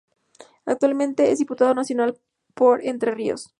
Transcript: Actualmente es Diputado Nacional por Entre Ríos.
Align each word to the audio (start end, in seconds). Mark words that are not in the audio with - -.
Actualmente 0.65 1.29
es 1.31 1.37
Diputado 1.37 1.75
Nacional 1.75 2.17
por 2.55 2.83
Entre 2.83 3.11
Ríos. 3.11 3.49